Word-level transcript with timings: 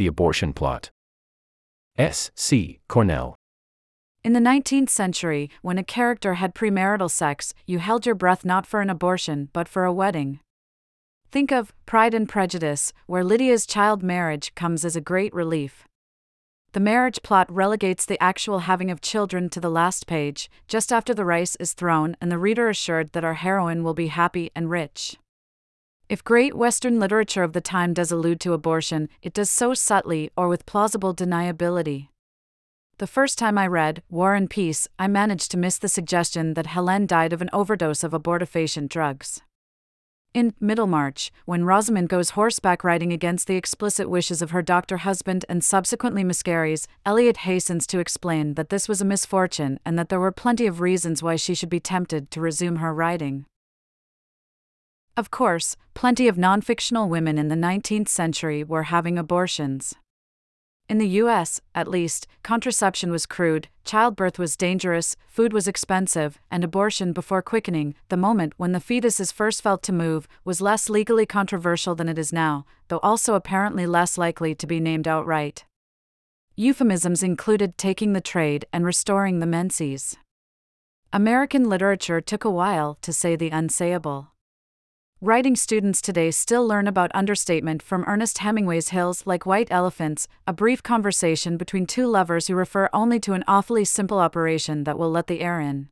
The 0.00 0.06
Abortion 0.06 0.54
Plot. 0.54 0.90
S. 1.98 2.30
C. 2.34 2.78
Cornell. 2.88 3.34
In 4.24 4.32
the 4.32 4.40
19th 4.40 4.88
century, 4.88 5.50
when 5.60 5.76
a 5.76 5.84
character 5.84 6.36
had 6.40 6.54
premarital 6.54 7.10
sex, 7.10 7.52
you 7.66 7.80
held 7.80 8.06
your 8.06 8.14
breath 8.14 8.42
not 8.42 8.64
for 8.64 8.80
an 8.80 8.88
abortion, 8.88 9.50
but 9.52 9.68
for 9.68 9.84
a 9.84 9.92
wedding. 9.92 10.40
Think 11.30 11.52
of 11.52 11.74
Pride 11.84 12.14
and 12.14 12.26
Prejudice, 12.26 12.94
where 13.04 13.22
Lydia's 13.22 13.66
child 13.66 14.02
marriage 14.02 14.54
comes 14.54 14.86
as 14.86 14.96
a 14.96 15.02
great 15.02 15.34
relief. 15.34 15.86
The 16.72 16.80
marriage 16.80 17.20
plot 17.22 17.52
relegates 17.52 18.06
the 18.06 18.22
actual 18.22 18.60
having 18.60 18.90
of 18.90 19.02
children 19.02 19.50
to 19.50 19.60
the 19.60 19.68
last 19.68 20.06
page, 20.06 20.48
just 20.66 20.94
after 20.94 21.12
the 21.12 21.26
rice 21.26 21.56
is 21.56 21.74
thrown 21.74 22.16
and 22.22 22.32
the 22.32 22.38
reader 22.38 22.70
assured 22.70 23.12
that 23.12 23.22
our 23.22 23.34
heroine 23.34 23.84
will 23.84 23.92
be 23.92 24.06
happy 24.06 24.50
and 24.56 24.70
rich. 24.70 25.18
If 26.10 26.24
great 26.24 26.56
Western 26.56 26.98
literature 26.98 27.44
of 27.44 27.52
the 27.52 27.60
time 27.60 27.94
does 27.94 28.10
allude 28.10 28.40
to 28.40 28.52
abortion, 28.52 29.08
it 29.22 29.32
does 29.32 29.48
so 29.48 29.74
subtly 29.74 30.28
or 30.36 30.48
with 30.48 30.66
plausible 30.66 31.14
deniability. 31.14 32.08
The 32.98 33.06
first 33.06 33.38
time 33.38 33.56
I 33.56 33.68
read 33.68 34.02
War 34.10 34.34
and 34.34 34.50
Peace, 34.50 34.88
I 34.98 35.06
managed 35.06 35.52
to 35.52 35.56
miss 35.56 35.78
the 35.78 35.88
suggestion 35.88 36.54
that 36.54 36.74
Helene 36.74 37.06
died 37.06 37.32
of 37.32 37.40
an 37.40 37.50
overdose 37.52 38.02
of 38.02 38.10
abortifacient 38.10 38.88
drugs. 38.88 39.42
In 40.34 40.52
Middlemarch, 40.58 41.30
when 41.44 41.64
Rosamond 41.64 42.08
goes 42.08 42.30
horseback 42.30 42.82
riding 42.82 43.12
against 43.12 43.46
the 43.46 43.54
explicit 43.54 44.10
wishes 44.10 44.42
of 44.42 44.50
her 44.50 44.62
doctor 44.62 44.96
husband 44.96 45.44
and 45.48 45.62
subsequently 45.62 46.24
miscarries, 46.24 46.88
Eliot 47.06 47.36
hastens 47.36 47.86
to 47.86 48.00
explain 48.00 48.54
that 48.54 48.70
this 48.70 48.88
was 48.88 49.00
a 49.00 49.04
misfortune 49.04 49.78
and 49.84 49.96
that 49.96 50.08
there 50.08 50.18
were 50.18 50.32
plenty 50.32 50.66
of 50.66 50.80
reasons 50.80 51.22
why 51.22 51.36
she 51.36 51.54
should 51.54 51.70
be 51.70 51.78
tempted 51.78 52.32
to 52.32 52.40
resume 52.40 52.76
her 52.76 52.92
riding. 52.92 53.46
Of 55.20 55.30
course, 55.30 55.76
plenty 55.92 56.28
of 56.28 56.38
non 56.38 56.62
fictional 56.62 57.06
women 57.06 57.36
in 57.36 57.48
the 57.48 57.54
19th 57.54 58.08
century 58.08 58.64
were 58.64 58.84
having 58.84 59.18
abortions. 59.18 59.94
In 60.88 60.96
the 60.96 61.20
US, 61.22 61.60
at 61.74 61.88
least, 61.88 62.26
contraception 62.42 63.10
was 63.10 63.26
crude, 63.26 63.68
childbirth 63.84 64.38
was 64.38 64.56
dangerous, 64.56 65.16
food 65.28 65.52
was 65.52 65.68
expensive, 65.68 66.38
and 66.50 66.64
abortion 66.64 67.12
before 67.12 67.42
quickening, 67.42 67.94
the 68.08 68.16
moment 68.16 68.54
when 68.56 68.72
the 68.72 68.80
fetus 68.80 69.20
is 69.20 69.30
first 69.30 69.60
felt 69.60 69.82
to 69.82 69.92
move, 69.92 70.26
was 70.42 70.62
less 70.62 70.88
legally 70.88 71.26
controversial 71.26 71.94
than 71.94 72.08
it 72.08 72.18
is 72.18 72.32
now, 72.32 72.64
though 72.88 73.00
also 73.02 73.34
apparently 73.34 73.86
less 73.86 74.16
likely 74.16 74.54
to 74.54 74.66
be 74.66 74.80
named 74.80 75.06
outright. 75.06 75.66
Euphemisms 76.56 77.22
included 77.22 77.76
taking 77.76 78.14
the 78.14 78.22
trade 78.22 78.64
and 78.72 78.86
restoring 78.86 79.40
the 79.40 79.44
menses. 79.44 80.16
American 81.12 81.68
literature 81.68 82.22
took 82.22 82.42
a 82.42 82.50
while 82.50 82.96
to 83.02 83.12
say 83.12 83.36
the 83.36 83.50
unsayable. 83.50 84.29
Writing 85.22 85.54
students 85.54 86.00
today 86.00 86.30
still 86.30 86.66
learn 86.66 86.86
about 86.86 87.10
understatement 87.12 87.82
from 87.82 88.06
Ernest 88.06 88.38
Hemingway's 88.38 88.88
Hills 88.88 89.26
Like 89.26 89.44
White 89.44 89.68
Elephants, 89.70 90.26
a 90.46 90.54
brief 90.54 90.82
conversation 90.82 91.58
between 91.58 91.84
two 91.84 92.06
lovers 92.06 92.46
who 92.46 92.54
refer 92.54 92.88
only 92.94 93.20
to 93.20 93.34
an 93.34 93.44
awfully 93.46 93.84
simple 93.84 94.18
operation 94.18 94.84
that 94.84 94.98
will 94.98 95.10
let 95.10 95.26
the 95.26 95.42
air 95.42 95.60
in. 95.60 95.90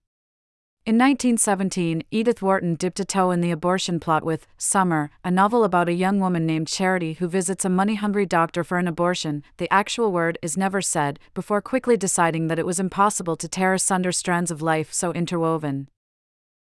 In 0.87 0.97
1917, 0.97 2.05
Edith 2.11 2.41
Wharton 2.41 2.75
dipped 2.75 3.01
a 3.01 3.05
toe 3.05 3.31
in 3.31 3.43
the 3.43 3.51
abortion 3.51 4.01
plot 4.01 4.25
with 4.25 4.47
Summer, 4.57 5.11
a 5.23 5.31
novel 5.31 5.63
about 5.63 5.91
a 5.91 5.93
young 5.93 6.21
woman 6.21 6.47
named 6.47 6.69
Charity 6.69 7.13
who 7.13 7.29
visits 7.29 7.67
a 7.67 7.69
money 7.69 7.97
hungry 7.97 8.25
doctor 8.25 8.65
for 8.65 8.79
an 8.79 8.89
abortion. 8.89 9.45
The 9.59 9.71
actual 9.71 10.11
word 10.11 10.39
is 10.41 10.57
never 10.57 10.81
said, 10.81 11.19
before 11.35 11.61
quickly 11.61 11.99
deciding 11.99 12.49
that 12.49 12.59
it 12.59 12.65
was 12.65 12.81
impossible 12.81 13.37
to 13.37 13.47
tear 13.47 13.75
asunder 13.75 14.11
strands 14.11 14.51
of 14.51 14.63
life 14.63 14.91
so 14.91 15.13
interwoven. 15.13 15.89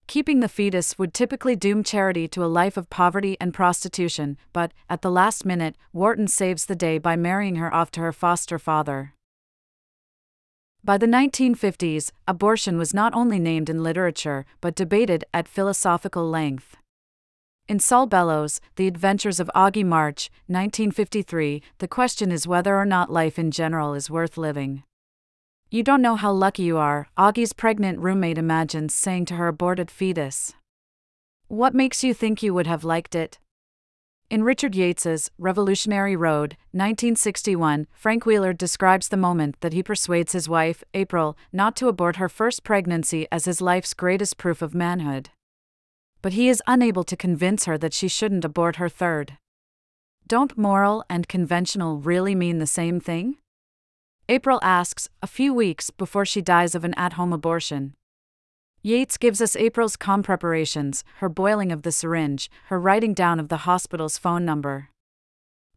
Keeping 0.09 0.39
the 0.39 0.49
fetus 0.49 0.97
would 0.97 1.13
typically 1.13 1.55
doom 1.55 1.83
Charity 1.83 2.27
to 2.29 2.43
a 2.43 2.49
life 2.49 2.77
of 2.77 2.89
poverty 2.89 3.37
and 3.39 3.53
prostitution, 3.53 4.39
but, 4.53 4.71
at 4.89 5.03
the 5.03 5.11
last 5.11 5.45
minute, 5.45 5.75
Wharton 5.93 6.27
saves 6.27 6.65
the 6.65 6.75
day 6.75 6.97
by 6.97 7.15
marrying 7.15 7.57
her 7.57 7.71
off 7.71 7.91
to 7.91 7.99
her 7.99 8.11
foster 8.11 8.57
father. 8.57 9.13
By 10.83 10.97
the 10.97 11.05
1950s, 11.05 12.11
abortion 12.27 12.79
was 12.79 12.91
not 12.91 13.13
only 13.13 13.37
named 13.37 13.69
in 13.69 13.83
literature, 13.83 14.47
but 14.61 14.73
debated 14.73 15.25
at 15.31 15.47
philosophical 15.47 16.27
length. 16.27 16.75
In 17.67 17.79
Saul 17.79 18.07
Bellow's, 18.07 18.59
The 18.77 18.87
Adventures 18.87 19.39
of 19.39 19.51
Augie 19.55 19.85
March, 19.85 20.31
1953, 20.47 21.61
the 21.77 21.87
question 21.87 22.31
is 22.31 22.47
whether 22.47 22.75
or 22.75 22.85
not 22.85 23.11
life 23.11 23.37
in 23.37 23.51
general 23.51 23.93
is 23.93 24.09
worth 24.09 24.39
living. 24.39 24.81
You 25.71 25.83
don't 25.83 26.01
know 26.01 26.15
how 26.15 26.31
lucky 26.31 26.63
you 26.63 26.77
are, 26.77 27.09
Augie's 27.15 27.53
pregnant 27.53 27.99
roommate 27.99 28.39
imagines 28.39 28.95
saying 28.95 29.25
to 29.25 29.35
her 29.35 29.47
aborted 29.47 29.91
fetus. 29.91 30.55
What 31.47 31.75
makes 31.75 32.03
you 32.03 32.11
think 32.11 32.41
you 32.41 32.55
would 32.55 32.65
have 32.65 32.83
liked 32.83 33.13
it? 33.13 33.37
In 34.31 34.43
Richard 34.43 34.73
Yates's 34.73 35.29
Revolutionary 35.37 36.15
Road, 36.15 36.57
1961, 36.71 37.85
Frank 37.93 38.25
Wheeler 38.25 38.51
describes 38.51 39.09
the 39.09 39.17
moment 39.17 39.61
that 39.61 39.73
he 39.73 39.83
persuades 39.83 40.31
his 40.31 40.49
wife, 40.49 40.83
April, 40.95 41.37
not 41.53 41.75
to 41.75 41.87
abort 41.87 42.15
her 42.15 42.29
first 42.29 42.63
pregnancy 42.63 43.27
as 43.31 43.45
his 43.45 43.61
life's 43.61 43.93
greatest 43.93 44.37
proof 44.37 44.63
of 44.63 44.73
manhood. 44.73 45.29
But 46.23 46.33
he 46.33 46.49
is 46.49 46.63
unable 46.65 47.03
to 47.03 47.15
convince 47.15 47.65
her 47.65 47.77
that 47.77 47.93
she 47.93 48.07
shouldn't 48.07 48.43
abort 48.43 48.77
her 48.77 48.89
third. 48.89 49.37
Don't 50.25 50.57
moral 50.57 51.03
and 51.11 51.27
conventional 51.27 51.99
really 51.99 52.33
mean 52.33 52.57
the 52.57 52.65
same 52.65 52.99
thing? 52.99 53.37
April 54.31 54.59
asks, 54.61 55.09
a 55.23 55.27
few 55.27 55.55
weeks 55.55 55.89
before 55.89 56.23
she 56.23 56.39
dies 56.39 56.75
of 56.75 56.83
an 56.83 56.93
at 56.93 57.13
home 57.13 57.33
abortion. 57.33 57.95
Yates 58.83 59.17
gives 59.17 59.41
us 59.41 59.55
April's 59.55 59.95
calm 59.95 60.21
preparations, 60.21 61.03
her 61.15 61.29
boiling 61.29 61.71
of 61.71 61.81
the 61.81 61.91
syringe, 61.91 62.51
her 62.67 62.79
writing 62.79 63.15
down 63.15 63.39
of 63.39 63.49
the 63.49 63.65
hospital's 63.65 64.19
phone 64.19 64.45
number. 64.45 64.89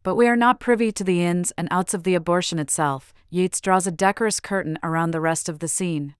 But 0.03 0.13
we 0.13 0.27
are 0.27 0.35
not 0.35 0.59
privy 0.59 0.91
to 0.91 1.03
the 1.03 1.23
ins 1.23 1.49
and 1.57 1.67
outs 1.71 1.95
of 1.95 2.03
the 2.03 2.13
abortion 2.13 2.59
itself, 2.59 3.11
Yates 3.31 3.59
draws 3.59 3.87
a 3.87 3.91
decorous 3.91 4.39
curtain 4.39 4.77
around 4.83 5.11
the 5.11 5.19
rest 5.19 5.49
of 5.49 5.57
the 5.57 5.67
scene. 5.67 6.13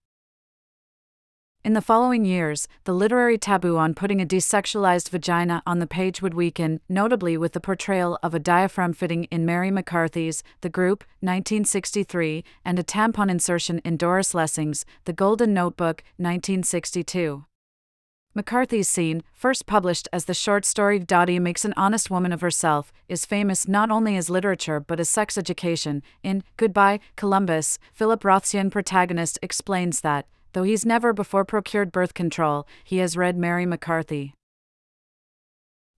In 1.64 1.72
the 1.72 1.80
following 1.80 2.26
years, 2.26 2.68
the 2.84 2.92
literary 2.92 3.38
taboo 3.38 3.78
on 3.78 3.94
putting 3.94 4.20
a 4.20 4.26
desexualized 4.26 5.08
vagina 5.08 5.62
on 5.66 5.78
the 5.78 5.86
page 5.86 6.20
would 6.20 6.34
weaken, 6.34 6.78
notably 6.90 7.38
with 7.38 7.54
the 7.54 7.60
portrayal 7.60 8.18
of 8.22 8.34
a 8.34 8.38
diaphragm 8.38 8.92
fitting 8.92 9.24
in 9.30 9.46
Mary 9.46 9.70
McCarthy's 9.70 10.42
The 10.60 10.68
Group, 10.68 11.04
1963, 11.20 12.44
and 12.66 12.78
a 12.78 12.82
tampon 12.82 13.30
insertion 13.30 13.78
in 13.78 13.96
Doris 13.96 14.34
Lessing's 14.34 14.84
The 15.06 15.14
Golden 15.14 15.54
Notebook, 15.54 16.02
1962. 16.18 17.46
McCarthy's 18.34 18.88
scene, 18.88 19.22
first 19.32 19.64
published 19.64 20.06
as 20.12 20.26
the 20.26 20.34
short 20.34 20.66
story 20.66 20.98
Dottie 20.98 21.38
Makes 21.38 21.64
an 21.64 21.72
Honest 21.78 22.10
Woman 22.10 22.32
of 22.32 22.42
Herself, 22.42 22.92
is 23.08 23.24
famous 23.24 23.66
not 23.66 23.90
only 23.90 24.18
as 24.18 24.28
literature 24.28 24.80
but 24.80 25.00
as 25.00 25.08
sex 25.08 25.38
education. 25.38 26.02
In 26.22 26.44
Goodbye, 26.58 27.00
Columbus, 27.16 27.78
Philip 27.94 28.22
Roth's 28.22 28.52
young 28.52 28.68
protagonist 28.68 29.38
explains 29.40 30.02
that, 30.02 30.26
Though 30.54 30.62
he's 30.62 30.86
never 30.86 31.12
before 31.12 31.44
procured 31.44 31.90
birth 31.90 32.14
control, 32.14 32.68
he 32.84 32.98
has 32.98 33.16
read 33.16 33.36
Mary 33.36 33.66
McCarthy. 33.66 34.34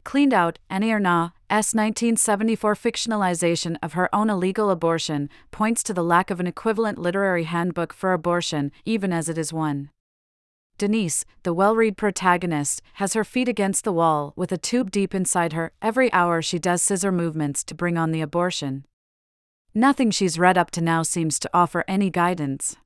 Cleaned 0.02 0.32
Out, 0.32 0.58
Annie 0.70 0.92
Ernaux's 0.92 1.74
1974 1.74 2.74
fictionalization 2.74 3.76
of 3.82 3.92
her 3.92 4.08
own 4.14 4.30
illegal 4.30 4.70
abortion 4.70 5.28
points 5.50 5.82
to 5.82 5.92
the 5.92 6.02
lack 6.02 6.30
of 6.30 6.40
an 6.40 6.46
equivalent 6.46 6.96
literary 6.96 7.44
handbook 7.44 7.92
for 7.92 8.14
abortion, 8.14 8.72
even 8.86 9.12
as 9.12 9.28
it 9.28 9.36
is 9.36 9.52
one. 9.52 9.90
Denise, 10.78 11.26
the 11.42 11.52
well 11.52 11.76
read 11.76 11.98
protagonist, 11.98 12.80
has 12.94 13.12
her 13.12 13.24
feet 13.24 13.48
against 13.48 13.84
the 13.84 13.92
wall 13.92 14.32
with 14.36 14.52
a 14.52 14.58
tube 14.58 14.90
deep 14.90 15.14
inside 15.14 15.52
her. 15.52 15.72
Every 15.82 16.10
hour 16.14 16.40
she 16.40 16.58
does 16.58 16.80
scissor 16.80 17.12
movements 17.12 17.62
to 17.64 17.74
bring 17.74 17.98
on 17.98 18.10
the 18.10 18.22
abortion. 18.22 18.86
Nothing 19.74 20.10
she's 20.10 20.38
read 20.38 20.56
up 20.56 20.70
to 20.70 20.80
now 20.80 21.02
seems 21.02 21.38
to 21.40 21.50
offer 21.52 21.84
any 21.86 22.08
guidance. 22.08 22.76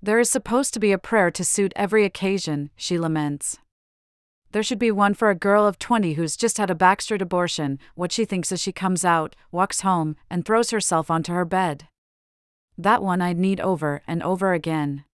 There 0.00 0.20
is 0.20 0.30
supposed 0.30 0.74
to 0.74 0.80
be 0.80 0.92
a 0.92 0.98
prayer 0.98 1.30
to 1.32 1.44
suit 1.44 1.72
every 1.74 2.04
occasion, 2.04 2.70
she 2.76 2.98
laments. 2.98 3.58
There 4.52 4.62
should 4.62 4.78
be 4.78 4.92
one 4.92 5.12
for 5.12 5.28
a 5.28 5.34
girl 5.34 5.66
of 5.66 5.78
20 5.78 6.14
who's 6.14 6.36
just 6.36 6.56
had 6.56 6.70
a 6.70 6.74
backstreet 6.74 7.20
abortion, 7.20 7.80
what 7.96 8.12
she 8.12 8.24
thinks 8.24 8.52
as 8.52 8.60
she 8.60 8.72
comes 8.72 9.04
out, 9.04 9.34
walks 9.50 9.80
home, 9.80 10.14
and 10.30 10.44
throws 10.44 10.70
herself 10.70 11.10
onto 11.10 11.32
her 11.32 11.44
bed. 11.44 11.88
That 12.78 13.02
one 13.02 13.20
I'd 13.20 13.38
need 13.38 13.58
over 13.58 14.02
and 14.06 14.22
over 14.22 14.52
again. 14.52 15.04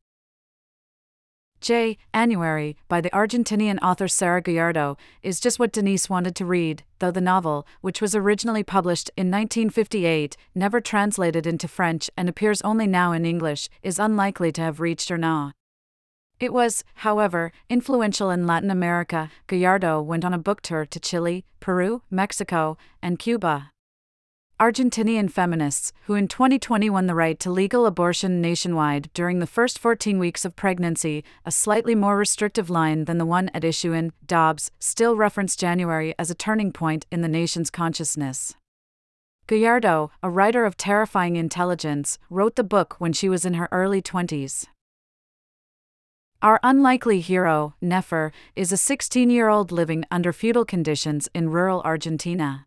J. 1.65 1.97
Annuary, 2.13 2.77
by 2.89 3.01
the 3.01 3.09
Argentinian 3.09 3.79
author 3.81 4.07
Sara 4.07 4.43
Gallardo, 4.43 4.99
is 5.23 5.41
just 5.41 5.59
what 5.59 5.73
Denise 5.73 6.11
wanted 6.11 6.37
to 6.37 6.45
read, 6.45 6.83
though 6.99 7.11
the 7.11 7.23
novel, 7.23 7.67
which 7.81 8.03
was 8.03 8.15
originally 8.15 8.63
published 8.63 9.11
in 9.17 9.31
1958, 9.31 10.37
never 10.55 10.83
translated 10.83 11.47
into 11.47 11.67
French 11.67 12.11
and 12.19 12.29
appears 12.29 12.61
only 12.61 12.87
now 12.87 13.13
in 13.13 13.25
English, 13.25 13.71
is 13.83 13.99
unlikely 13.99 14.53
to 14.53 14.61
have 14.61 14.79
reached 14.79 15.09
Ernaux. 15.09 15.53
It 16.39 16.53
was, 16.53 16.85
however, 16.97 17.51
influential 17.71 18.29
in 18.29 18.47
Latin 18.47 18.71
America. 18.71 19.31
Gallardo 19.47 20.03
went 20.03 20.27
on 20.27 20.35
a 20.35 20.39
book 20.39 20.61
tour 20.61 20.85
to 20.85 21.01
Chile, 21.01 21.47
Peru, 21.61 22.03
Mexico, 22.11 22.77
and 23.01 23.19
Cuba. 23.19 23.71
Argentinian 24.61 25.29
feminists, 25.29 25.93
who 26.05 26.15
in 26.15 26.29
2020 26.29 26.89
won 26.89 27.09
the 27.09 27.15
right 27.15 27.41
to 27.41 27.51
legal 27.51 27.87
abortion 27.87 28.41
nationwide 28.41 29.11
during 29.13 29.41
the 29.41 29.49
first 29.49 29.81
14 29.81 30.17
weeks 30.17 30.45
of 30.45 30.55
pregnancy, 30.55 31.25
a 31.45 31.51
slightly 31.51 31.97
more 31.97 32.17
restrictive 32.17 32.71
line 32.71 33.07
than 33.07 33.19
the 33.19 33.27
one 33.27 33.51
at 33.53 33.65
issue 33.65 33.93
in 33.93 34.13
Dobbs, 34.25 34.71
still 34.79 35.17
reference 35.17 35.57
January 35.57 36.15
as 36.21 36.31
a 36.31 36.37
turning 36.37 36.71
point 36.71 37.05
in 37.11 37.21
the 37.21 37.29
nation's 37.29 37.69
consciousness. 37.69 38.55
Gallardo, 39.49 40.13
a 40.23 40.31
writer 40.31 40.65
of 40.65 40.77
terrifying 40.77 41.35
intelligence, 41.35 42.17
wrote 42.31 42.55
the 42.55 42.63
book 42.63 42.95
when 42.99 43.13
she 43.13 43.29
was 43.29 43.45
in 43.45 43.55
her 43.55 43.69
early 43.73 44.01
20s. 44.01 44.67
Our 46.43 46.61
unlikely 46.63 47.21
hero, 47.21 47.75
Nefer, 47.81 48.31
is 48.55 48.71
a 48.71 48.77
16 48.77 49.31
year 49.31 49.49
old 49.49 49.73
living 49.73 50.05
under 50.13 50.33
feudal 50.33 50.65
conditions 50.65 51.29
in 51.35 51.51
rural 51.51 51.83
Argentina. 51.83 52.67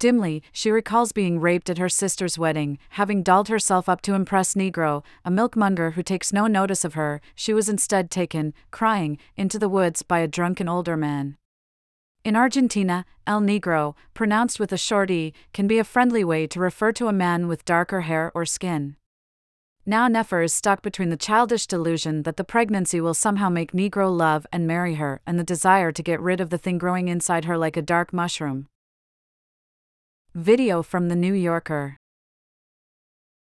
Dimly, 0.00 0.42
she 0.50 0.70
recalls 0.70 1.12
being 1.12 1.40
raped 1.40 1.68
at 1.68 1.76
her 1.76 1.90
sister's 1.90 2.38
wedding, 2.38 2.78
having 2.90 3.22
dolled 3.22 3.48
herself 3.48 3.86
up 3.86 4.00
to 4.00 4.14
impress 4.14 4.54
Negro, 4.54 5.04
a 5.26 5.30
milkmonger 5.30 5.92
who 5.92 6.02
takes 6.02 6.32
no 6.32 6.46
notice 6.46 6.86
of 6.86 6.94
her. 6.94 7.20
She 7.34 7.52
was 7.52 7.68
instead 7.68 8.10
taken, 8.10 8.54
crying, 8.70 9.18
into 9.36 9.58
the 9.58 9.68
woods 9.68 10.00
by 10.02 10.20
a 10.20 10.26
drunken 10.26 10.70
older 10.70 10.96
man. 10.96 11.36
In 12.24 12.34
Argentina, 12.34 13.04
El 13.26 13.42
Negro, 13.42 13.94
pronounced 14.14 14.58
with 14.58 14.72
a 14.72 14.78
short 14.78 15.10
E, 15.10 15.34
can 15.52 15.66
be 15.66 15.78
a 15.78 15.84
friendly 15.84 16.24
way 16.24 16.46
to 16.46 16.60
refer 16.60 16.92
to 16.92 17.08
a 17.08 17.12
man 17.12 17.46
with 17.46 17.66
darker 17.66 18.00
hair 18.00 18.32
or 18.34 18.46
skin. 18.46 18.96
Now 19.84 20.08
Nefer 20.08 20.40
is 20.40 20.54
stuck 20.54 20.80
between 20.80 21.10
the 21.10 21.16
childish 21.18 21.66
delusion 21.66 22.22
that 22.22 22.38
the 22.38 22.44
pregnancy 22.44 23.02
will 23.02 23.12
somehow 23.12 23.50
make 23.50 23.72
Negro 23.72 24.10
love 24.10 24.46
and 24.50 24.66
marry 24.66 24.94
her 24.94 25.20
and 25.26 25.38
the 25.38 25.44
desire 25.44 25.92
to 25.92 26.02
get 26.02 26.22
rid 26.22 26.40
of 26.40 26.48
the 26.48 26.58
thing 26.58 26.78
growing 26.78 27.08
inside 27.08 27.44
her 27.44 27.58
like 27.58 27.76
a 27.76 27.82
dark 27.82 28.14
mushroom. 28.14 28.66
Video 30.34 30.80
from 30.80 31.08
The 31.08 31.16
New 31.16 31.34
Yorker 31.34 31.96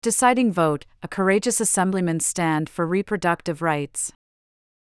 Deciding 0.02 0.52
Vote 0.52 0.84
A 1.02 1.08
Courageous 1.08 1.58
Assemblyman's 1.58 2.26
Stand 2.26 2.68
for 2.68 2.86
Reproductive 2.86 3.62
Rights 3.62 4.12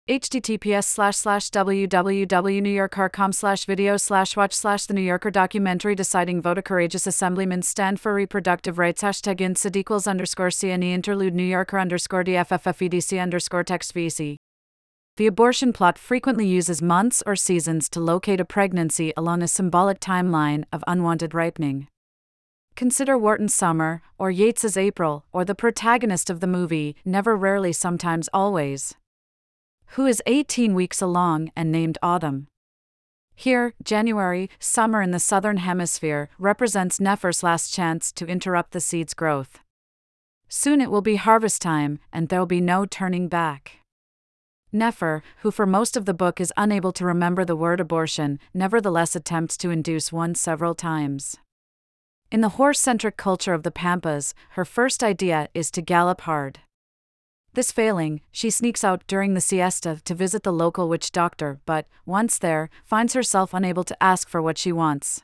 https 0.06 0.84
slash 0.84 1.16
slash 1.16 1.50
www.newyorker.com 1.50 3.32
slash 3.32 3.64
video 3.64 3.96
slash 3.96 4.36
watch 4.36 4.52
slash 4.54 4.84
the 4.84 4.92
New 4.92 5.00
Yorker 5.00 5.30
documentary 5.30 5.94
deciding 5.94 6.42
vote 6.42 6.58
a 6.58 6.62
courageous 6.62 7.06
assemblyman 7.06 7.62
stand 7.62 7.98
for 7.98 8.12
reproductive 8.12 8.78
rights 8.78 9.02
hashtag 9.02 9.40
inside 9.40 9.76
equals 9.76 10.06
underscore 10.06 10.48
CNE 10.48 10.92
interlude 10.92 11.34
New 11.34 11.42
Yorker 11.42 11.78
underscore 11.78 12.24
DFFFEDC 12.24 13.20
underscore 13.20 13.64
text 13.64 13.94
VC. 13.94 14.36
The 15.18 15.26
abortion 15.26 15.72
plot 15.72 15.98
frequently 15.98 16.46
uses 16.46 16.80
months 16.80 17.24
or 17.26 17.34
seasons 17.34 17.88
to 17.88 17.98
locate 17.98 18.38
a 18.38 18.44
pregnancy 18.44 19.12
along 19.16 19.42
a 19.42 19.48
symbolic 19.48 19.98
timeline 19.98 20.62
of 20.72 20.84
unwanted 20.86 21.34
ripening. 21.34 21.88
Consider 22.76 23.18
Wharton's 23.18 23.52
Summer, 23.52 24.00
or 24.16 24.30
Yates's 24.30 24.76
April, 24.76 25.24
or 25.32 25.44
the 25.44 25.56
protagonist 25.56 26.30
of 26.30 26.38
the 26.38 26.46
movie, 26.46 26.94
Never 27.04 27.36
Rarely 27.36 27.72
Sometimes 27.72 28.28
Always 28.32 28.94
who 29.92 30.06
is 30.06 30.22
18 30.26 30.74
weeks 30.74 31.02
along 31.02 31.50
and 31.56 31.72
named 31.72 31.98
Autumn. 32.00 32.46
Here, 33.34 33.74
January, 33.82 34.50
summer 34.60 35.00
in 35.00 35.12
the 35.12 35.18
southern 35.18 35.56
hemisphere, 35.56 36.28
represents 36.38 37.00
Nefer's 37.00 37.42
last 37.42 37.72
chance 37.72 38.12
to 38.12 38.26
interrupt 38.26 38.70
the 38.70 38.80
seed's 38.80 39.14
growth. 39.14 39.58
Soon 40.48 40.80
it 40.80 40.92
will 40.92 41.02
be 41.02 41.16
harvest 41.16 41.62
time, 41.62 41.98
and 42.12 42.28
there'll 42.28 42.46
be 42.46 42.60
no 42.60 42.84
turning 42.84 43.26
back. 43.28 43.78
Nefer, 44.72 45.22
who 45.38 45.50
for 45.50 45.66
most 45.66 45.96
of 45.96 46.04
the 46.04 46.14
book 46.14 46.40
is 46.40 46.52
unable 46.56 46.92
to 46.92 47.04
remember 47.04 47.44
the 47.44 47.56
word 47.56 47.80
abortion, 47.80 48.38
nevertheless 48.52 49.16
attempts 49.16 49.56
to 49.58 49.70
induce 49.70 50.12
one 50.12 50.34
several 50.34 50.74
times. 50.74 51.36
In 52.30 52.42
the 52.42 52.50
horse 52.50 52.78
centric 52.78 53.16
culture 53.16 53.54
of 53.54 53.62
the 53.62 53.70
Pampas, 53.70 54.34
her 54.50 54.66
first 54.66 55.02
idea 55.02 55.48
is 55.54 55.70
to 55.70 55.80
gallop 55.80 56.22
hard. 56.22 56.60
This 57.54 57.72
failing, 57.72 58.20
she 58.30 58.50
sneaks 58.50 58.84
out 58.84 59.02
during 59.06 59.32
the 59.32 59.40
siesta 59.40 60.02
to 60.04 60.14
visit 60.14 60.42
the 60.42 60.52
local 60.52 60.88
witch 60.88 61.10
doctor, 61.10 61.60
but, 61.64 61.88
once 62.04 62.38
there, 62.38 62.68
finds 62.84 63.14
herself 63.14 63.54
unable 63.54 63.84
to 63.84 64.02
ask 64.02 64.28
for 64.28 64.42
what 64.42 64.58
she 64.58 64.70
wants. 64.70 65.22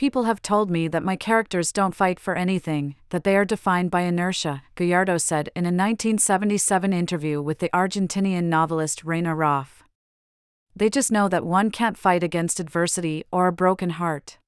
People 0.00 0.22
have 0.22 0.40
told 0.40 0.70
me 0.70 0.88
that 0.88 1.02
my 1.02 1.14
characters 1.14 1.72
don't 1.72 1.94
fight 1.94 2.18
for 2.18 2.34
anything, 2.34 2.94
that 3.10 3.22
they 3.22 3.36
are 3.36 3.44
defined 3.44 3.90
by 3.90 4.00
inertia, 4.00 4.62
Gallardo 4.74 5.18
said 5.18 5.50
in 5.54 5.64
a 5.64 5.68
1977 5.68 6.90
interview 6.94 7.42
with 7.42 7.58
the 7.58 7.68
Argentinian 7.74 8.44
novelist 8.44 9.04
Reina 9.04 9.34
Roffé. 9.34 9.82
They 10.74 10.88
just 10.88 11.12
know 11.12 11.28
that 11.28 11.44
one 11.44 11.70
can't 11.70 11.98
fight 11.98 12.22
against 12.22 12.58
adversity 12.58 13.24
or 13.30 13.46
a 13.46 13.52
broken 13.52 13.90
heart. 13.90 14.38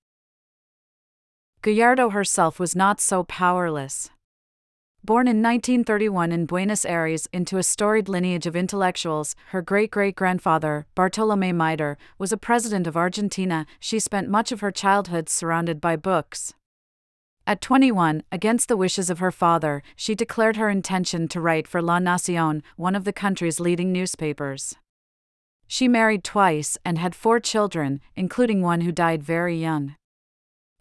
Gallardo 1.60 2.08
herself 2.08 2.58
was 2.58 2.74
not 2.74 2.98
so 2.98 3.22
powerless. 3.22 4.08
Born 5.04 5.26
in 5.26 5.42
1931 5.42 6.30
in 6.30 6.46
Buenos 6.46 6.84
Aires 6.84 7.26
into 7.32 7.58
a 7.58 7.64
storied 7.64 8.08
lineage 8.08 8.46
of 8.46 8.54
intellectuals, 8.54 9.34
her 9.48 9.60
great 9.60 9.90
great 9.90 10.14
grandfather, 10.14 10.86
Bartolome 10.94 11.52
Mitre, 11.52 11.98
was 12.18 12.30
a 12.30 12.36
president 12.36 12.86
of 12.86 12.96
Argentina. 12.96 13.66
She 13.80 13.98
spent 13.98 14.28
much 14.28 14.52
of 14.52 14.60
her 14.60 14.70
childhood 14.70 15.28
surrounded 15.28 15.80
by 15.80 15.96
books. 15.96 16.54
At 17.48 17.60
21, 17.60 18.22
against 18.30 18.68
the 18.68 18.76
wishes 18.76 19.10
of 19.10 19.18
her 19.18 19.32
father, 19.32 19.82
she 19.96 20.14
declared 20.14 20.54
her 20.54 20.70
intention 20.70 21.26
to 21.28 21.40
write 21.40 21.66
for 21.66 21.82
La 21.82 21.98
Nacion, 21.98 22.62
one 22.76 22.94
of 22.94 23.02
the 23.02 23.12
country's 23.12 23.58
leading 23.58 23.90
newspapers. 23.90 24.76
She 25.66 25.88
married 25.88 26.22
twice 26.22 26.78
and 26.84 26.98
had 26.98 27.16
four 27.16 27.40
children, 27.40 28.00
including 28.14 28.62
one 28.62 28.82
who 28.82 28.92
died 28.92 29.24
very 29.24 29.56
young. 29.56 29.96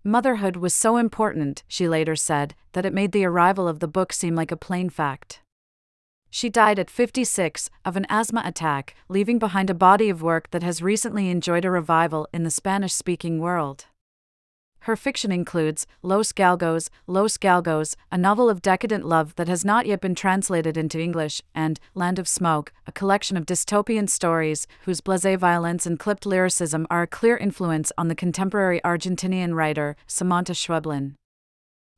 Motherhood 0.03 0.55
was 0.55 0.73
so 0.73 0.97
important, 0.97 1.63
she 1.67 1.87
later 1.87 2.15
said, 2.15 2.55
that 2.73 2.85
it 2.85 2.93
made 2.93 3.11
the 3.11 3.25
arrival 3.25 3.67
of 3.67 3.79
the 3.79 3.87
book 3.87 4.11
seem 4.11 4.33
like 4.33 4.51
a 4.51 4.57
plain 4.57 4.89
fact. 4.89 5.41
She 6.31 6.49
died 6.49 6.79
at 6.79 6.89
56 6.89 7.69
of 7.85 7.95
an 7.95 8.07
asthma 8.09 8.41
attack, 8.43 8.95
leaving 9.09 9.37
behind 9.37 9.69
a 9.69 9.75
body 9.75 10.09
of 10.09 10.23
work 10.23 10.49
that 10.51 10.63
has 10.63 10.81
recently 10.81 11.29
enjoyed 11.29 11.65
a 11.65 11.69
revival 11.69 12.27
in 12.33 12.43
the 12.43 12.49
Spanish 12.49 12.93
speaking 12.93 13.39
world. 13.39 13.85
Her 14.85 14.95
fiction 14.95 15.31
includes 15.31 15.85
Los 16.01 16.31
Galgos, 16.31 16.89
Los 17.05 17.37
Galgos, 17.37 17.95
a 18.11 18.17
novel 18.17 18.49
of 18.49 18.63
decadent 18.63 19.05
love 19.05 19.35
that 19.35 19.47
has 19.47 19.63
not 19.63 19.85
yet 19.85 20.01
been 20.01 20.15
translated 20.15 20.75
into 20.75 20.99
English, 20.99 21.43
and 21.53 21.79
Land 21.93 22.17
of 22.17 22.27
Smoke, 22.27 22.73
a 22.87 22.91
collection 22.91 23.37
of 23.37 23.45
dystopian 23.45 24.09
stories 24.09 24.65
whose 24.85 24.99
blasé 24.99 25.37
violence 25.37 25.85
and 25.85 25.99
clipped 25.99 26.25
lyricism 26.25 26.87
are 26.89 27.03
a 27.03 27.07
clear 27.07 27.37
influence 27.37 27.91
on 27.95 28.07
the 28.07 28.15
contemporary 28.15 28.81
Argentinian 28.83 29.53
writer 29.53 29.95
Samantha 30.07 30.53
Schweblin. 30.53 31.13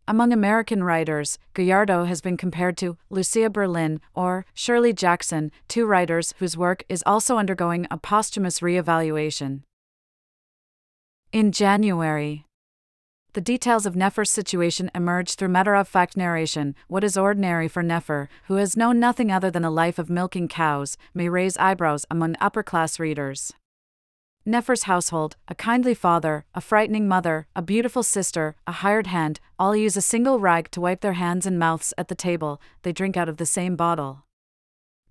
Among 0.05 0.33
American 0.33 0.83
writers, 0.83 1.39
Gallardo 1.53 2.03
has 2.03 2.19
been 2.19 2.35
compared 2.35 2.75
to 2.79 2.97
Lucia 3.09 3.49
Berlin 3.49 4.01
or 4.13 4.45
Shirley 4.53 4.91
Jackson, 4.91 5.53
two 5.69 5.85
writers 5.85 6.33
whose 6.39 6.57
work 6.57 6.83
is 6.89 7.01
also 7.05 7.37
undergoing 7.37 7.87
a 7.89 7.97
posthumous 7.97 8.59
reevaluation. 8.59 9.61
In 11.31 11.53
January, 11.53 12.45
the 13.33 13.41
details 13.41 13.87
of 13.87 13.95
Nefer's 13.95 14.29
situation 14.29 14.91
emerge 14.93 15.33
through 15.33 15.47
matter 15.47 15.73
of 15.73 15.87
fact 15.87 16.15
narration. 16.15 16.75
What 16.87 17.03
is 17.03 17.17
ordinary 17.17 17.67
for 17.67 17.81
Nefer, 17.81 18.29
who 18.45 18.55
has 18.55 18.77
known 18.77 18.99
nothing 18.99 19.31
other 19.31 19.49
than 19.49 19.65
a 19.65 19.71
life 19.71 19.97
of 19.97 20.09
milking 20.09 20.47
cows, 20.47 20.97
may 21.15 21.29
raise 21.29 21.57
eyebrows 21.57 22.05
among 22.11 22.35
upper 22.39 22.61
class 22.61 22.99
readers. 22.99 23.51
Nefer's 24.45 24.83
household, 24.83 25.35
a 25.47 25.55
kindly 25.55 25.95
father, 25.95 26.45
a 26.53 26.61
frightening 26.61 27.07
mother, 27.07 27.47
a 27.55 27.61
beautiful 27.61 28.03
sister, 28.03 28.55
a 28.67 28.71
hired 28.71 29.07
hand, 29.07 29.39
all 29.57 29.75
use 29.75 29.97
a 29.97 30.01
single 30.01 30.37
rag 30.37 30.69
to 30.71 30.81
wipe 30.81 31.01
their 31.01 31.13
hands 31.13 31.47
and 31.47 31.57
mouths 31.57 31.93
at 31.97 32.09
the 32.09 32.15
table, 32.15 32.61
they 32.83 32.91
drink 32.91 33.17
out 33.17 33.29
of 33.29 33.37
the 33.37 33.45
same 33.45 33.75
bottle 33.75 34.22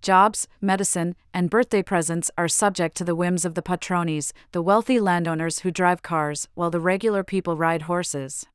jobs, 0.02 0.49
medicine, 0.61 1.14
and 1.32 1.49
birthday 1.49 1.82
presents 1.82 2.30
are 2.37 2.49
subject 2.49 2.97
to 2.97 3.04
the 3.04 3.14
whims 3.14 3.44
of 3.44 3.54
the 3.54 3.62
patrones, 3.62 4.32
the 4.50 4.61
wealthy 4.61 5.00
landowners 5.00 5.61
who 5.61 5.71
drive 5.71 6.02
cars, 6.02 6.49
while 6.54 6.71
the 6.71 6.80
regular 6.80 7.25
people 7.25 7.56
ride 7.56 7.82
horses. 7.82 8.47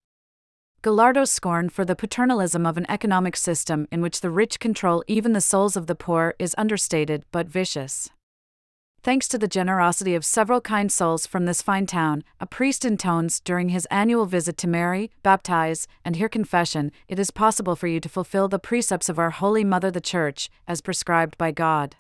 Gallardo's 0.84 1.32
scorn 1.32 1.70
for 1.70 1.84
the 1.84 1.96
paternalism 1.96 2.66
of 2.66 2.78
an 2.78 2.86
economic 2.88 3.36
system 3.36 3.88
in 3.92 4.02
which 4.02 4.22
the 4.22 4.30
rich 4.30 4.60
control 4.60 5.04
even 5.08 5.34
the 5.34 5.42
souls 5.42 5.76
of 5.76 5.88
the 5.88 5.96
poor 5.96 6.36
is 6.38 6.54
understated 6.58 7.24
but 7.32 7.48
vicious. 7.48 8.10
Thanks 9.08 9.30
to 9.30 9.38
the 9.38 9.48
generosity 9.48 10.16
of 10.16 10.26
several 10.26 10.60
kind 10.60 10.92
souls 10.92 11.26
from 11.26 11.46
this 11.46 11.62
fine 11.62 11.86
town, 11.86 12.26
a 12.42 12.46
priest 12.46 12.84
intones 12.84 13.40
during 13.40 13.70
his 13.70 13.86
annual 13.86 14.26
visit 14.26 14.58
to 14.58 14.68
marry, 14.68 15.12
baptize, 15.24 15.88
and 16.04 16.18
hear 16.18 16.28
confession, 16.28 16.92
it 17.08 17.18
is 17.18 17.32
possible 17.32 17.78
for 17.78 17.88
you 17.88 18.02
to 18.02 18.10
fulfill 18.10 18.50
the 18.50 18.60
precepts 18.60 19.08
of 19.08 19.18
our 19.18 19.30
Holy 19.30 19.64
Mother 19.64 19.90
the 19.90 20.02
Church, 20.02 20.50
as 20.68 20.82
prescribed 20.82 21.38
by 21.38 21.52
God. 21.52 21.96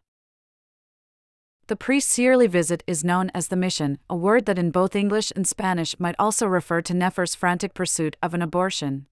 The 1.67 1.77
priest's 1.77 2.19
yearly 2.19 2.47
visit 2.47 2.83
is 2.85 3.05
known 3.05 3.31
as 3.33 3.47
the 3.47 3.55
mission, 3.55 3.99
a 4.09 4.15
word 4.17 4.45
that 4.45 4.59
in 4.59 4.69
both 4.69 4.93
English 4.93 5.31
and 5.33 5.47
Spanish 5.47 5.97
might 6.01 6.15
also 6.19 6.45
refer 6.45 6.81
to 6.81 6.93
Nefer's 6.93 7.35
frantic 7.35 7.73
pursuit 7.73 8.17
of 8.21 8.33
an 8.33 8.41
abortion. 8.41 9.05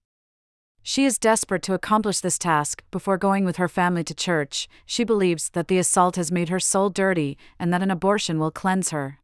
She 0.88 1.04
is 1.04 1.18
desperate 1.18 1.62
to 1.62 1.74
accomplish 1.74 2.20
this 2.20 2.38
task 2.38 2.84
before 2.92 3.18
going 3.18 3.44
with 3.44 3.56
her 3.56 3.66
family 3.66 4.04
to 4.04 4.14
church. 4.14 4.68
She 4.86 5.02
believes 5.02 5.50
that 5.50 5.66
the 5.66 5.78
assault 5.78 6.14
has 6.14 6.30
made 6.30 6.48
her 6.48 6.60
soul 6.60 6.90
dirty 6.90 7.36
and 7.58 7.72
that 7.72 7.82
an 7.82 7.90
abortion 7.90 8.38
will 8.38 8.52
cleanse 8.52 8.90
her. 8.90 9.18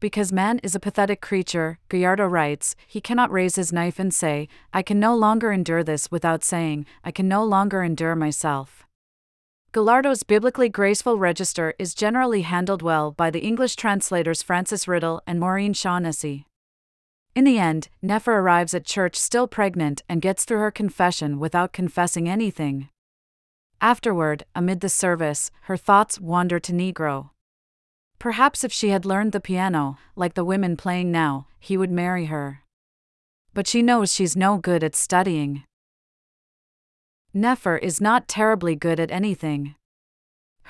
Because 0.00 0.34
man 0.34 0.58
is 0.62 0.74
a 0.74 0.78
pathetic 0.78 1.22
creature, 1.22 1.78
Gallardo 1.88 2.26
writes, 2.26 2.76
he 2.86 3.00
cannot 3.00 3.32
raise 3.32 3.56
his 3.56 3.72
knife 3.72 3.98
and 3.98 4.12
say, 4.12 4.48
I 4.70 4.82
can 4.82 5.00
no 5.00 5.16
longer 5.16 5.50
endure 5.50 5.82
this 5.82 6.10
without 6.10 6.44
saying, 6.44 6.84
I 7.02 7.10
can 7.10 7.26
no 7.26 7.42
longer 7.42 7.82
endure 7.82 8.14
myself. 8.14 8.86
Gallardo's 9.72 10.24
biblically 10.24 10.68
graceful 10.68 11.16
register 11.16 11.72
is 11.78 11.94
generally 11.94 12.42
handled 12.42 12.82
well 12.82 13.12
by 13.12 13.30
the 13.30 13.40
English 13.40 13.76
translators 13.76 14.42
Frances 14.42 14.86
Riddle 14.86 15.22
and 15.26 15.40
Maureen 15.40 15.72
Shaughnessy. 15.72 16.44
In 17.36 17.44
the 17.44 17.58
end, 17.58 17.90
Nefer 18.00 18.38
arrives 18.38 18.72
at 18.72 18.86
church 18.86 19.14
still 19.14 19.46
pregnant 19.46 20.02
and 20.08 20.22
gets 20.22 20.46
through 20.46 20.60
her 20.60 20.70
confession 20.70 21.38
without 21.38 21.74
confessing 21.74 22.26
anything. 22.26 22.88
Afterward, 23.78 24.46
amid 24.54 24.80
the 24.80 24.88
service, 24.88 25.50
her 25.64 25.76
thoughts 25.76 26.18
wander 26.18 26.58
to 26.58 26.72
Negro. 26.72 27.30
Perhaps 28.18 28.64
if 28.64 28.72
she 28.72 28.88
had 28.88 29.04
learned 29.04 29.32
the 29.32 29.40
piano, 29.40 29.98
like 30.16 30.32
the 30.32 30.46
women 30.46 30.78
playing 30.78 31.12
now, 31.12 31.46
he 31.60 31.76
would 31.76 31.90
marry 31.90 32.24
her. 32.24 32.62
But 33.52 33.66
she 33.66 33.82
knows 33.82 34.14
she's 34.14 34.34
no 34.34 34.56
good 34.56 34.82
at 34.82 34.96
studying. 34.96 35.64
Nefer 37.34 37.76
is 37.76 38.00
not 38.00 38.28
terribly 38.28 38.74
good 38.74 38.98
at 38.98 39.10
anything. 39.10 39.75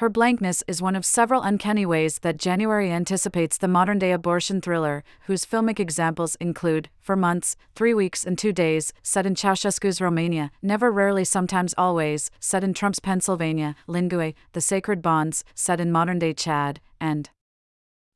Her 0.00 0.10
blankness 0.10 0.62
is 0.68 0.82
one 0.82 0.94
of 0.94 1.06
several 1.06 1.40
uncanny 1.40 1.86
ways 1.86 2.18
that 2.18 2.36
January 2.36 2.92
anticipates 2.92 3.56
the 3.56 3.66
modern 3.66 3.98
day 3.98 4.12
abortion 4.12 4.60
thriller, 4.60 5.02
whose 5.22 5.46
filmic 5.46 5.80
examples 5.80 6.34
include 6.34 6.90
Four 7.00 7.16
Months, 7.16 7.56
Three 7.74 7.94
Weeks 7.94 8.22
and 8.22 8.36
Two 8.36 8.52
Days, 8.52 8.92
set 9.02 9.24
in 9.24 9.34
Ceausescu's 9.34 9.98
Romania, 9.98 10.50
Never 10.60 10.92
Rarely 10.92 11.24
Sometimes 11.24 11.74
Always, 11.78 12.30
set 12.38 12.62
in 12.62 12.74
Trump's 12.74 13.00
Pennsylvania, 13.00 13.74
Lingui, 13.88 14.34
The 14.52 14.60
Sacred 14.60 15.00
Bonds, 15.00 15.44
set 15.54 15.80
in 15.80 15.90
modern 15.90 16.18
day 16.18 16.34
Chad, 16.34 16.78
and 17.00 17.30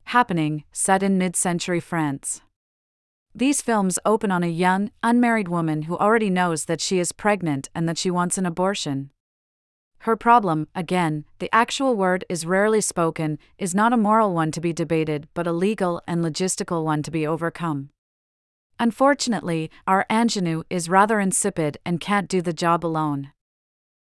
Happening, 0.04 0.64
set 0.72 1.02
in 1.02 1.16
mid 1.16 1.34
century 1.34 1.80
France. 1.80 2.42
These 3.34 3.62
films 3.62 3.98
open 4.04 4.30
on 4.30 4.44
a 4.44 4.48
young, 4.48 4.90
unmarried 5.02 5.48
woman 5.48 5.82
who 5.82 5.96
already 5.96 6.28
knows 6.28 6.66
that 6.66 6.82
she 6.82 6.98
is 6.98 7.12
pregnant 7.12 7.70
and 7.74 7.88
that 7.88 7.96
she 7.96 8.10
wants 8.10 8.36
an 8.36 8.44
abortion. 8.44 9.12
Her 10.04 10.16
problem, 10.16 10.66
again, 10.74 11.26
the 11.40 11.54
actual 11.54 11.94
word 11.94 12.24
is 12.30 12.46
rarely 12.46 12.80
spoken, 12.80 13.38
is 13.58 13.74
not 13.74 13.92
a 13.92 13.98
moral 13.98 14.32
one 14.32 14.50
to 14.52 14.60
be 14.60 14.72
debated 14.72 15.28
but 15.34 15.46
a 15.46 15.52
legal 15.52 16.00
and 16.06 16.24
logistical 16.24 16.84
one 16.84 17.02
to 17.02 17.10
be 17.10 17.26
overcome. 17.26 17.90
Unfortunately, 18.78 19.70
our 19.86 20.06
ingenue 20.10 20.62
is 20.70 20.88
rather 20.88 21.20
insipid 21.20 21.76
and 21.84 22.00
can't 22.00 22.30
do 22.30 22.40
the 22.40 22.54
job 22.54 22.84
alone. 22.84 23.32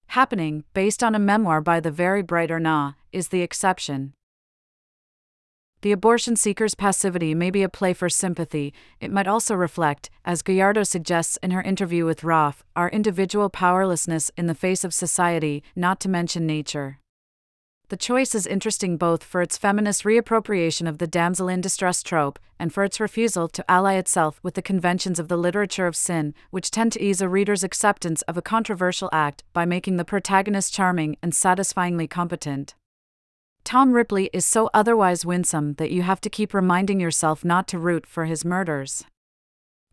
Happening, 0.07 0.65
based 0.73 1.01
on 1.01 1.15
a 1.15 1.19
memoir 1.19 1.61
by 1.61 1.79
the 1.79 1.91
very 1.91 2.21
bright 2.21 2.49
Ernaux, 2.49 2.95
is 3.13 3.29
the 3.29 3.41
exception. 3.41 4.13
The 5.81 5.91
abortion 5.91 6.35
seeker's 6.35 6.73
passivity 6.73 7.35
may 7.35 7.51
be 7.51 7.61
a 7.61 7.69
play 7.69 7.93
for 7.93 8.09
sympathy, 8.09 8.73
it 8.99 9.11
might 9.11 9.27
also 9.27 9.53
reflect, 9.53 10.09
as 10.25 10.41
Gallardo 10.41 10.81
suggests 10.83 11.37
in 11.43 11.51
her 11.51 11.61
interview 11.61 12.03
with 12.03 12.23
Roth, 12.23 12.63
our 12.75 12.89
individual 12.89 13.49
powerlessness 13.49 14.31
in 14.35 14.47
the 14.47 14.55
face 14.55 14.83
of 14.83 14.93
society, 14.93 15.63
not 15.75 15.99
to 15.99 16.09
mention 16.09 16.47
nature. 16.47 16.97
The 17.89 17.95
choice 17.95 18.35
is 18.35 18.47
interesting 18.47 18.97
both 18.97 19.23
for 19.23 19.41
its 19.41 19.57
feminist 19.57 20.03
reappropriation 20.03 20.89
of 20.89 20.97
the 20.97 21.07
damsel 21.07 21.47
in 21.47 21.61
distress 21.61 22.03
trope 22.03 22.37
and 22.59 22.73
for 22.73 22.83
its 22.83 22.99
refusal 22.99 23.47
to 23.47 23.71
ally 23.71 23.93
itself 23.93 24.39
with 24.43 24.55
the 24.55 24.61
conventions 24.61 25.19
of 25.19 25.29
the 25.29 25.37
literature 25.37 25.87
of 25.87 25.95
sin, 25.95 26.33
which 26.49 26.71
tend 26.71 26.91
to 26.93 27.01
ease 27.01 27.21
a 27.21 27.29
reader's 27.29 27.63
acceptance 27.63 28.23
of 28.23 28.35
a 28.35 28.41
controversial 28.41 29.09
act 29.13 29.43
by 29.53 29.63
making 29.63 29.95
the 29.95 30.03
protagonist 30.03 30.73
charming 30.73 31.17
and 31.21 31.33
satisfyingly 31.33 32.07
competent. 32.07 32.75
Tom 33.67 33.91
Ripley 33.91 34.29
is 34.31 34.45
so 34.45 34.69
otherwise 34.73 35.25
winsome 35.25 35.73
that 35.73 35.91
you 35.91 36.01
have 36.01 36.21
to 36.21 36.29
keep 36.29 36.53
reminding 36.53 37.01
yourself 37.01 37.43
not 37.43 37.67
to 37.67 37.77
root 37.77 38.05
for 38.05 38.23
his 38.23 38.45
murders. 38.45 39.03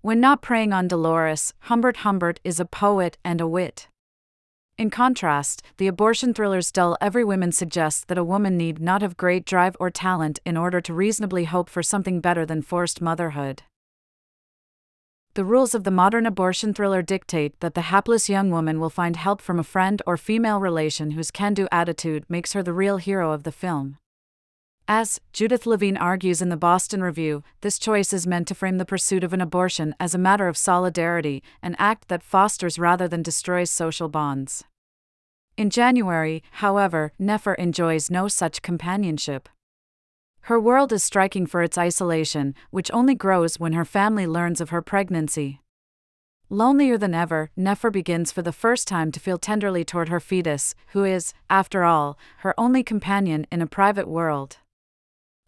When 0.00 0.20
not 0.20 0.42
preying 0.42 0.72
on 0.72 0.86
Dolores, 0.86 1.54
Humbert 1.62 1.96
Humbert 1.96 2.38
is 2.44 2.60
a 2.60 2.66
poet 2.66 3.18
and 3.24 3.40
a 3.40 3.48
wit. 3.48 3.88
In 4.78 4.90
contrast, 4.90 5.60
the 5.78 5.88
abortion 5.88 6.32
thriller's 6.32 6.70
dull 6.70 6.96
every 7.00 7.24
woman 7.24 7.50
suggests 7.50 8.04
that 8.04 8.16
a 8.16 8.22
woman 8.22 8.56
need 8.56 8.80
not 8.80 9.02
have 9.02 9.16
great 9.16 9.44
drive 9.44 9.76
or 9.80 9.90
talent 9.90 10.38
in 10.46 10.56
order 10.56 10.80
to 10.80 10.94
reasonably 10.94 11.42
hope 11.42 11.68
for 11.68 11.82
something 11.82 12.20
better 12.20 12.46
than 12.46 12.62
forced 12.62 13.02
motherhood. 13.02 13.64
The 15.34 15.44
rules 15.44 15.74
of 15.74 15.82
the 15.82 15.90
modern 15.90 16.26
abortion 16.26 16.72
thriller 16.72 17.02
dictate 17.02 17.58
that 17.58 17.74
the 17.74 17.90
hapless 17.90 18.28
young 18.28 18.50
woman 18.50 18.78
will 18.78 18.88
find 18.88 19.16
help 19.16 19.40
from 19.40 19.58
a 19.58 19.64
friend 19.64 20.00
or 20.06 20.16
female 20.16 20.60
relation 20.60 21.10
whose 21.10 21.32
can 21.32 21.54
do 21.54 21.66
attitude 21.72 22.24
makes 22.28 22.52
her 22.52 22.62
the 22.62 22.72
real 22.72 22.98
hero 22.98 23.32
of 23.32 23.42
the 23.42 23.50
film. 23.50 23.98
As 24.86 25.20
Judith 25.32 25.66
Levine 25.66 25.96
argues 25.96 26.40
in 26.40 26.50
the 26.50 26.56
Boston 26.56 27.02
Review, 27.02 27.42
this 27.62 27.80
choice 27.80 28.12
is 28.12 28.28
meant 28.28 28.46
to 28.46 28.54
frame 28.54 28.78
the 28.78 28.84
pursuit 28.84 29.24
of 29.24 29.32
an 29.32 29.40
abortion 29.40 29.96
as 29.98 30.14
a 30.14 30.18
matter 30.18 30.46
of 30.46 30.56
solidarity, 30.56 31.42
an 31.62 31.74
act 31.80 32.06
that 32.08 32.22
fosters 32.22 32.78
rather 32.78 33.08
than 33.08 33.22
destroys 33.22 33.72
social 33.72 34.08
bonds. 34.08 34.62
In 35.56 35.68
January, 35.68 36.44
however, 36.52 37.12
Nefer 37.18 37.54
enjoys 37.54 38.08
no 38.08 38.28
such 38.28 38.62
companionship. 38.62 39.48
Her 40.48 40.60
world 40.60 40.92
is 40.92 41.02
striking 41.02 41.46
for 41.46 41.62
its 41.62 41.78
isolation, 41.78 42.54
which 42.70 42.90
only 42.92 43.14
grows 43.14 43.58
when 43.58 43.72
her 43.72 43.84
family 43.86 44.26
learns 44.26 44.60
of 44.60 44.68
her 44.68 44.82
pregnancy. 44.82 45.62
Lonelier 46.50 46.98
than 46.98 47.14
ever, 47.14 47.50
Nefer 47.56 47.90
begins 47.90 48.30
for 48.30 48.42
the 48.42 48.52
first 48.52 48.86
time 48.86 49.10
to 49.12 49.20
feel 49.20 49.38
tenderly 49.38 49.86
toward 49.86 50.10
her 50.10 50.20
fetus, 50.20 50.74
who 50.88 51.02
is, 51.02 51.32
after 51.48 51.84
all, 51.84 52.18
her 52.40 52.52
only 52.58 52.82
companion 52.82 53.46
in 53.50 53.62
a 53.62 53.66
private 53.66 54.06
world. 54.06 54.58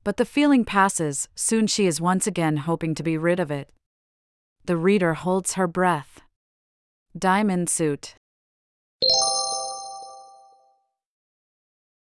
But 0.03 0.17
the 0.17 0.25
feeling 0.25 0.65
passes, 0.65 1.29
soon 1.35 1.67
she 1.67 1.87
is 1.87 2.01
once 2.01 2.27
again 2.27 2.57
hoping 2.57 2.95
to 2.95 3.03
be 3.03 3.19
rid 3.19 3.39
of 3.39 3.51
it. 3.51 3.69
The 4.65 4.79
reader 4.79 5.13
holds 5.13 5.55
her 5.55 5.67
breath. 5.67 6.23
Diamond 7.15 7.69
Suit 7.69 8.15